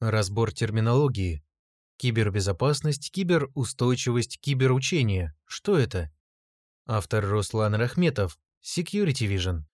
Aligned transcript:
Разбор 0.00 0.50
терминологии. 0.50 1.44
Кибербезопасность, 1.98 3.12
киберустойчивость, 3.12 4.40
киберучение. 4.40 5.34
Что 5.44 5.76
это? 5.76 6.10
Автор 6.86 7.22
Руслан 7.28 7.74
Рахметов. 7.74 8.38
Security 8.64 9.28
Vision. 9.28 9.64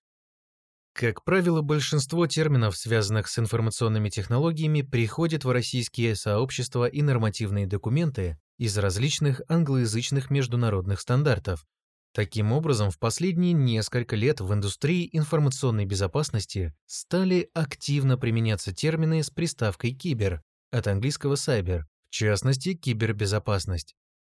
Как 0.95 1.23
правило, 1.23 1.63
большинство 1.63 2.27
терминов, 2.27 2.77
связанных 2.77 3.29
с 3.29 3.39
информационными 3.39 4.09
технологиями, 4.09 4.83
приходят 4.83 5.45
в 5.45 5.51
российские 5.53 6.17
сообщества 6.17 6.87
и 6.89 7.03
нормативные 7.03 7.69
документы 7.69 8.37
из 8.59 8.77
различных 8.77 9.43
англоязычных 9.47 10.31
международных 10.31 11.01
стандартов. 11.01 11.65
Таким 12.17 12.51
образом, 12.53 12.91
в 12.91 12.99
последние 12.99 13.53
несколько 13.53 14.17
лет 14.17 14.41
в 14.41 14.51
индустрии 14.55 15.07
информационной 15.13 15.85
безопасности 15.85 16.75
стали 16.87 17.51
активно 17.53 18.17
применяться 18.17 18.75
термины 18.75 19.23
с 19.23 19.29
приставкой 19.29 19.91
«кибер» 19.93 20.41
от 20.71 20.87
английского 20.87 21.35
«cyber», 21.35 21.83
в 22.09 22.11
частности, 22.13 22.73
кибербезопасность. 22.73 23.97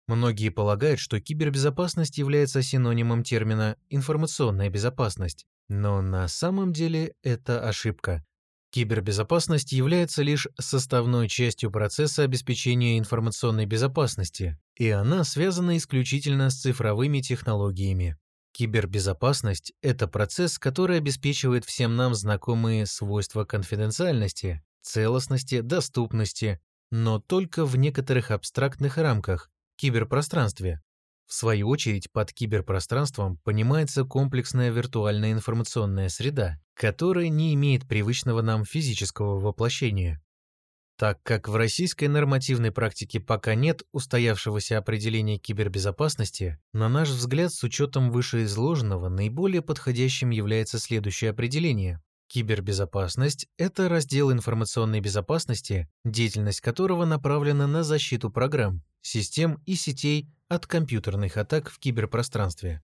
Многие 0.08 0.48
полагают, 0.48 0.98
что 0.98 1.20
кибербезопасность 1.20 2.18
является 2.18 2.62
синонимом 2.62 3.22
термина 3.22 3.76
«информационная 3.90 4.70
безопасность», 4.70 5.46
но 5.68 6.02
на 6.02 6.26
самом 6.26 6.72
деле 6.72 7.14
это 7.22 7.60
ошибка. 7.60 8.24
Кибербезопасность 8.78 9.72
является 9.72 10.22
лишь 10.22 10.46
составной 10.56 11.26
частью 11.28 11.72
процесса 11.72 12.22
обеспечения 12.22 12.96
информационной 12.96 13.66
безопасности, 13.66 14.56
и 14.76 14.88
она 14.90 15.24
связана 15.24 15.76
исключительно 15.76 16.48
с 16.48 16.60
цифровыми 16.60 17.18
технологиями. 17.18 18.16
Кибербезопасность– 18.52 19.72
это 19.82 20.06
процесс, 20.06 20.60
который 20.60 20.98
обеспечивает 20.98 21.64
всем 21.64 21.96
нам 21.96 22.14
знакомые 22.14 22.86
свойства 22.86 23.44
конфиденциальности, 23.44 24.62
целостности, 24.82 25.60
доступности, 25.60 26.60
но 26.92 27.18
только 27.18 27.64
в 27.64 27.76
некоторых 27.76 28.30
абстрактных 28.30 28.96
рамках– 28.96 29.50
киберпространстве. 29.76 30.80
В 31.28 31.34
свою 31.34 31.68
очередь, 31.68 32.10
под 32.10 32.32
киберпространством 32.32 33.36
понимается 33.44 34.04
комплексная 34.04 34.70
виртуальная 34.70 35.32
информационная 35.32 36.08
среда, 36.08 36.58
которая 36.72 37.28
не 37.28 37.52
имеет 37.52 37.86
привычного 37.86 38.40
нам 38.40 38.64
физического 38.64 39.38
воплощения. 39.38 40.22
Так 40.96 41.22
как 41.22 41.46
в 41.48 41.54
российской 41.54 42.06
нормативной 42.06 42.72
практике 42.72 43.20
пока 43.20 43.54
нет 43.54 43.82
устоявшегося 43.92 44.78
определения 44.78 45.38
кибербезопасности, 45.38 46.58
на 46.72 46.88
наш 46.88 47.10
взгляд, 47.10 47.52
с 47.52 47.62
учетом 47.62 48.10
вышеизложенного, 48.10 49.10
наиболее 49.10 49.60
подходящим 49.60 50.30
является 50.30 50.78
следующее 50.78 51.30
определение. 51.30 52.02
Кибербезопасность– 52.28 53.48
это 53.58 53.90
раздел 53.90 54.32
информационной 54.32 55.00
безопасности, 55.00 55.88
деятельность 56.06 56.62
которого 56.62 57.04
направлена 57.04 57.66
на 57.66 57.84
защиту 57.84 58.30
программ, 58.30 58.82
систем 59.02 59.62
и 59.66 59.74
сетей 59.74 60.28
от 60.48 60.66
компьютерных 60.66 61.36
атак 61.36 61.70
в 61.70 61.78
киберпространстве. 61.78 62.82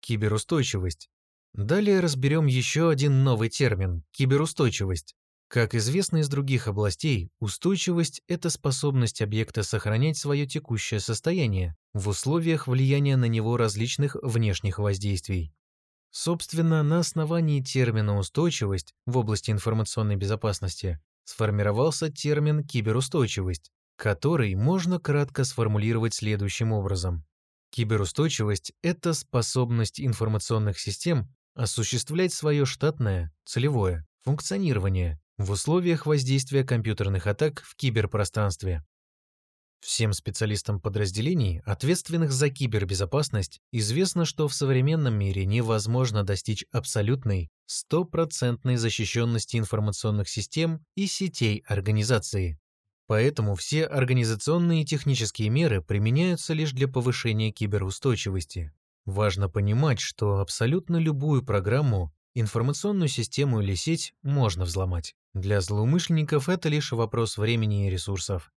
Киберустойчивость. 0.00 1.10
Далее 1.52 2.00
разберем 2.00 2.46
еще 2.46 2.90
один 2.90 3.22
новый 3.22 3.48
термин– 3.48 4.04
киберустойчивость. 4.10 5.14
Как 5.48 5.74
известно 5.74 6.18
из 6.18 6.28
других 6.28 6.66
областей, 6.66 7.30
устойчивость– 7.38 8.22
это 8.28 8.50
способность 8.50 9.22
объекта 9.22 9.62
сохранять 9.62 10.16
свое 10.16 10.46
текущее 10.46 10.98
состояние 10.98 11.76
в 11.92 12.08
условиях 12.08 12.66
влияния 12.66 13.16
на 13.16 13.26
него 13.26 13.56
различных 13.56 14.16
внешних 14.22 14.78
воздействий. 14.78 15.54
Собственно, 16.10 16.82
на 16.82 17.00
основании 17.00 17.60
термина 17.60 18.18
«устойчивость» 18.18 18.94
в 19.06 19.16
области 19.18 19.50
информационной 19.50 20.16
безопасности 20.16 21.00
сформировался 21.24 22.10
термин 22.10 22.64
«киберустойчивость», 22.64 23.70
который 23.96 24.54
можно 24.54 24.98
кратко 24.98 25.44
сформулировать 25.44 26.14
следующим 26.14 26.72
образом. 26.72 27.24
Киберустойчивость– 27.70 28.72
это 28.82 29.14
способность 29.14 30.00
информационных 30.00 30.78
систем 30.78 31.28
осуществлять 31.54 32.32
свое 32.32 32.64
штатное, 32.66 33.32
целевое 33.44 34.06
функционирование 34.22 35.20
в 35.36 35.50
условиях 35.50 36.06
воздействия 36.06 36.64
компьютерных 36.64 37.26
атак 37.26 37.62
в 37.62 37.76
киберпространстве. 37.76 38.84
Всем 39.80 40.14
специалистам 40.14 40.80
подразделений, 40.80 41.60
ответственных 41.66 42.32
за 42.32 42.48
кибербезопасность, 42.48 43.60
известно, 43.70 44.24
что 44.24 44.48
в 44.48 44.54
современном 44.54 45.14
мире 45.18 45.44
невозможно 45.44 46.24
достичь 46.24 46.64
абсолютной, 46.72 47.50
стопроцентной 47.66 48.76
защищенности 48.76 49.58
информационных 49.58 50.28
систем 50.28 50.82
и 50.94 51.06
сетей 51.06 51.62
организации. 51.66 52.58
Поэтому 53.06 53.54
все 53.54 53.84
организационные 53.84 54.82
и 54.82 54.86
технические 54.86 55.50
меры 55.50 55.82
применяются 55.82 56.54
лишь 56.54 56.72
для 56.72 56.88
повышения 56.88 57.52
киберустойчивости. 57.52 58.72
Важно 59.04 59.50
понимать, 59.50 60.00
что 60.00 60.38
абсолютно 60.38 60.96
любую 60.96 61.44
программу, 61.44 62.14
информационную 62.34 63.08
систему 63.08 63.60
или 63.60 63.74
сеть 63.74 64.14
можно 64.22 64.64
взломать. 64.64 65.14
Для 65.34 65.60
злоумышленников 65.60 66.48
это 66.48 66.68
лишь 66.68 66.92
вопрос 66.92 67.36
времени 67.36 67.86
и 67.86 67.90
ресурсов. 67.90 68.52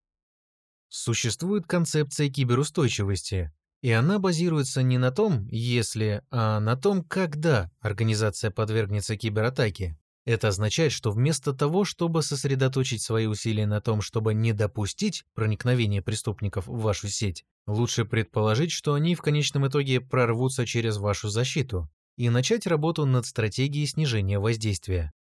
Существует 0.87 1.67
концепция 1.67 2.29
киберустойчивости, 2.29 3.51
и 3.81 3.91
она 3.91 4.19
базируется 4.19 4.81
не 4.81 4.97
на 4.97 5.11
том, 5.11 5.47
если, 5.47 6.23
а 6.31 6.59
на 6.61 6.77
том, 6.77 7.03
когда 7.03 7.69
организация 7.79 8.51
подвергнется 8.51 9.17
кибератаке. 9.17 9.97
Это 10.27 10.49
означает, 10.49 10.91
что 10.91 11.11
вместо 11.11 11.53
того, 11.53 11.85
чтобы 11.85 12.21
сосредоточить 12.21 13.01
свои 13.01 13.27
усилия 13.27 13.65
на 13.65 13.79
том, 13.79 14.01
чтобы 14.01 14.33
не 14.33 14.51
допустить 14.51 15.23
проникновения 15.33 16.01
преступников 16.01 16.67
в 16.67 16.81
вашу 16.81 17.07
сеть, 17.07 17.45
лучше 17.65 18.03
предположить, 18.03 18.73
что 18.73 18.93
они 18.93 19.15
в 19.15 19.21
конечном 19.21 19.69
итоге 19.69 20.01
прорвутся 20.01 20.65
через 20.65 20.97
вашу 20.97 21.29
защиту 21.29 21.89
и 22.17 22.27
начать 22.29 22.67
работу 22.67 23.05
над 23.05 23.25
стратегией 23.25 23.85
снижения 23.85 24.37
воздействия. 24.37 25.13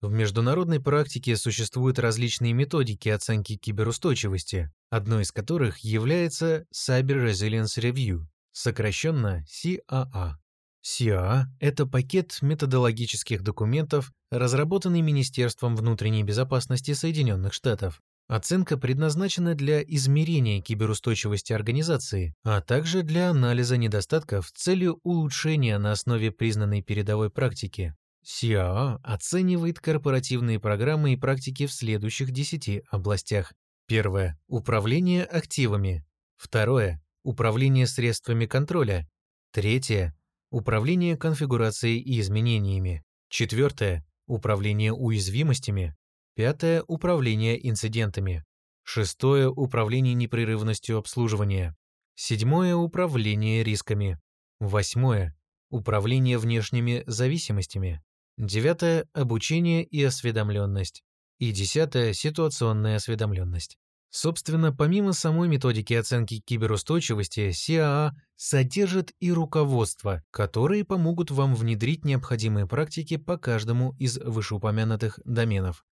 В 0.00 0.10
международной 0.10 0.80
практике 0.80 1.36
существуют 1.36 2.00
различные 2.00 2.52
методики 2.52 3.10
оценки 3.10 3.56
киберустойчивости, 3.56 4.72
одной 4.90 5.22
из 5.22 5.30
которых 5.30 5.78
является 5.78 6.66
Cyber 6.74 7.30
Resilience 7.30 7.78
Review, 7.78 8.26
сокращенно 8.50 9.44
CAA. 9.46 10.41
CAA– 10.82 11.44
это 11.60 11.86
пакет 11.86 12.38
методологических 12.42 13.42
документов, 13.42 14.12
разработанный 14.30 15.00
Министерством 15.00 15.76
внутренней 15.76 16.24
безопасности 16.24 16.92
Соединенных 16.92 17.54
Штатов. 17.54 18.00
Оценка 18.28 18.76
предназначена 18.76 19.54
для 19.54 19.82
измерения 19.82 20.60
киберустойчивости 20.60 21.52
организации, 21.52 22.34
а 22.44 22.60
также 22.60 23.02
для 23.02 23.30
анализа 23.30 23.76
недостатков 23.76 24.48
с 24.48 24.52
целью 24.52 24.98
улучшения 25.02 25.78
на 25.78 25.92
основе 25.92 26.32
признанной 26.32 26.82
передовой 26.82 27.30
практики. 27.30 27.94
CAA 28.24 28.98
оценивает 29.02 29.78
корпоративные 29.80 30.58
программы 30.58 31.12
и 31.12 31.16
практики 31.16 31.66
в 31.66 31.72
следующих 31.72 32.30
10 32.30 32.82
областях. 32.90 33.52
Первое– 33.86 34.38
управление 34.48 35.24
активами. 35.24 36.04
Второе– 36.36 37.02
управление 37.22 37.86
средствами 37.86 38.46
контроля. 38.46 39.08
Третье 39.52 40.16
Управление 40.52 41.16
конфигурацией 41.16 41.98
и 41.98 42.20
изменениями. 42.20 43.02
Четвертое. 43.30 44.04
Управление 44.26 44.92
уязвимостями. 44.92 45.96
Пятое. 46.34 46.82
Управление 46.86 47.56
инцидентами. 47.70 48.44
Шестое. 48.82 49.48
Управление 49.48 50.12
непрерывностью 50.12 50.98
обслуживания. 50.98 51.74
Седьмое. 52.16 52.76
Управление 52.76 53.64
рисками. 53.64 54.20
Восьмое. 54.60 55.34
Управление 55.70 56.36
внешними 56.36 57.02
зависимостями. 57.06 58.02
Девятое. 58.36 59.08
Обучение 59.14 59.82
и 59.82 60.04
осведомленность. 60.04 61.02
И 61.38 61.50
десятое. 61.52 62.12
Ситуационная 62.12 62.96
осведомленность. 62.96 63.78
Собственно, 64.14 64.74
помимо 64.74 65.14
самой 65.14 65.48
методики 65.48 65.94
оценки 65.94 66.40
киберустойчивости, 66.40 67.48
CAA 67.48 68.10
содержит 68.36 69.10
и 69.20 69.32
руководство, 69.32 70.22
которые 70.30 70.84
помогут 70.84 71.30
вам 71.30 71.54
внедрить 71.54 72.04
необходимые 72.04 72.66
практики 72.66 73.16
по 73.16 73.38
каждому 73.38 73.96
из 73.98 74.18
вышеупомянутых 74.18 75.18
доменов. 75.24 75.86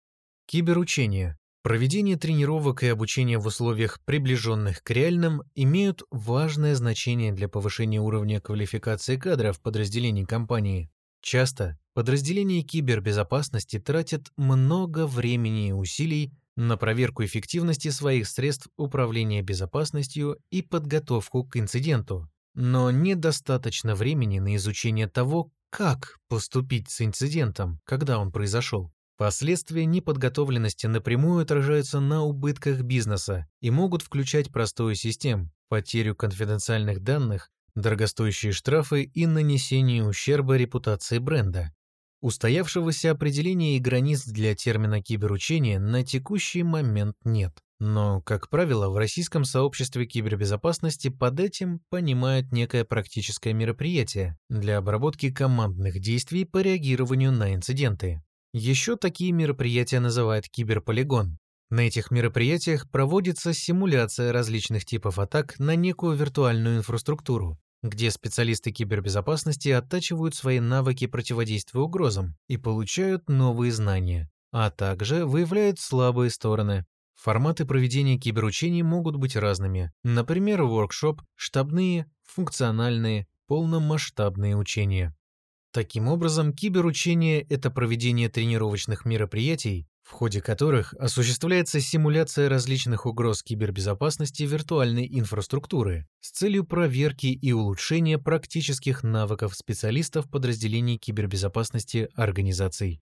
Киберучение. 0.46 1.36
Проведение 1.62 2.16
тренировок 2.16 2.84
и 2.84 2.86
обучение 2.86 3.36
в 3.36 3.46
условиях, 3.46 4.00
приближенных 4.06 4.82
к 4.82 4.90
реальным, 4.92 5.42
имеют 5.54 6.02
важное 6.10 6.74
значение 6.74 7.32
для 7.32 7.50
повышения 7.50 8.00
уровня 8.00 8.40
квалификации 8.40 9.18
кадров 9.18 9.60
подразделений 9.60 10.24
компании. 10.24 10.90
Часто 11.20 11.78
подразделения 11.92 12.62
кибербезопасности 12.62 13.78
тратят 13.78 14.30
много 14.38 15.06
времени 15.06 15.68
и 15.68 15.72
усилий 15.72 16.32
на 16.56 16.76
проверку 16.76 17.24
эффективности 17.24 17.88
своих 17.88 18.28
средств 18.28 18.68
управления 18.76 19.42
безопасностью 19.42 20.38
и 20.50 20.62
подготовку 20.62 21.44
к 21.44 21.56
инциденту, 21.56 22.30
но 22.54 22.90
недостаточно 22.90 23.94
времени 23.94 24.38
на 24.38 24.56
изучение 24.56 25.06
того, 25.06 25.52
как 25.70 26.16
поступить 26.28 26.90
с 26.90 27.02
инцидентом, 27.02 27.80
когда 27.84 28.18
он 28.18 28.32
произошел. 28.32 28.92
Последствия 29.18 29.86
неподготовленности 29.86 30.86
напрямую 30.86 31.42
отражаются 31.42 32.00
на 32.00 32.22
убытках 32.22 32.82
бизнеса 32.82 33.46
и 33.60 33.70
могут 33.70 34.02
включать 34.02 34.52
простую 34.52 34.94
систем, 34.94 35.52
потерю 35.68 36.14
конфиденциальных 36.14 37.00
данных, 37.00 37.50
дорогостоящие 37.74 38.52
штрафы 38.52 39.04
и 39.04 39.26
нанесение 39.26 40.04
ущерба 40.04 40.56
репутации 40.56 41.18
бренда. 41.18 41.74
Устоявшегося 42.26 43.12
определения 43.12 43.76
и 43.76 43.78
границ 43.78 44.24
для 44.24 44.56
термина 44.56 45.00
киберучения 45.00 45.78
на 45.78 46.02
текущий 46.02 46.64
момент 46.64 47.14
нет. 47.22 47.52
Но, 47.78 48.20
как 48.20 48.50
правило, 48.50 48.88
в 48.88 48.96
российском 48.96 49.44
сообществе 49.44 50.06
кибербезопасности 50.06 51.06
под 51.06 51.38
этим 51.38 51.82
понимают 51.88 52.50
некое 52.50 52.84
практическое 52.84 53.52
мероприятие 53.52 54.36
для 54.48 54.78
обработки 54.78 55.30
командных 55.30 56.00
действий 56.00 56.44
по 56.44 56.58
реагированию 56.58 57.30
на 57.30 57.54
инциденты. 57.54 58.24
Еще 58.52 58.96
такие 58.96 59.30
мероприятия 59.30 60.00
называют 60.00 60.48
киберполигон. 60.48 61.38
На 61.70 61.82
этих 61.82 62.10
мероприятиях 62.10 62.90
проводится 62.90 63.52
симуляция 63.52 64.32
различных 64.32 64.84
типов 64.84 65.20
атак 65.20 65.60
на 65.60 65.76
некую 65.76 66.16
виртуальную 66.16 66.78
инфраструктуру, 66.78 67.56
где 67.82 68.10
специалисты 68.10 68.72
кибербезопасности 68.72 69.68
оттачивают 69.68 70.34
свои 70.34 70.60
навыки 70.60 71.06
противодействия 71.06 71.80
угрозам 71.80 72.36
и 72.48 72.56
получают 72.56 73.28
новые 73.28 73.72
знания, 73.72 74.30
а 74.52 74.70
также 74.70 75.24
выявляют 75.24 75.78
слабые 75.78 76.30
стороны. 76.30 76.84
Форматы 77.14 77.64
проведения 77.64 78.18
киберучений 78.18 78.82
могут 78.82 79.16
быть 79.16 79.36
разными. 79.36 79.92
Например, 80.04 80.62
воркшоп, 80.62 81.22
штабные, 81.34 82.10
функциональные, 82.24 83.26
полномасштабные 83.46 84.56
учения. 84.56 85.16
Таким 85.72 86.08
образом, 86.08 86.52
киберучение– 86.52 87.42
это 87.50 87.70
проведение 87.70 88.28
тренировочных 88.28 89.04
мероприятий, 89.04 89.86
в 90.06 90.12
ходе 90.12 90.40
которых 90.40 90.94
осуществляется 90.94 91.80
симуляция 91.80 92.48
различных 92.48 93.06
угроз 93.06 93.42
кибербезопасности 93.42 94.44
виртуальной 94.44 95.08
инфраструктуры 95.10 96.06
с 96.20 96.30
целью 96.30 96.64
проверки 96.64 97.26
и 97.26 97.52
улучшения 97.52 98.16
практических 98.16 99.02
навыков 99.02 99.56
специалистов 99.56 100.30
подразделений 100.30 100.96
кибербезопасности 100.96 102.08
организаций. 102.14 103.00